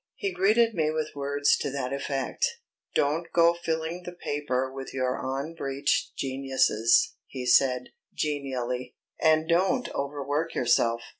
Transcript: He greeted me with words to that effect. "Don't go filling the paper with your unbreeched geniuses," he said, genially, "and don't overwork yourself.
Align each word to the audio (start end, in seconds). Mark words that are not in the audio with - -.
He 0.15 0.31
greeted 0.33 0.73
me 0.73 0.89
with 0.89 1.13
words 1.15 1.55
to 1.57 1.69
that 1.69 1.93
effect. 1.93 2.43
"Don't 2.95 3.31
go 3.31 3.53
filling 3.53 4.01
the 4.01 4.11
paper 4.13 4.73
with 4.73 4.95
your 4.95 5.21
unbreeched 5.39 6.15
geniuses," 6.17 7.13
he 7.27 7.45
said, 7.45 7.89
genially, 8.11 8.95
"and 9.21 9.47
don't 9.47 9.89
overwork 9.93 10.55
yourself. 10.55 11.03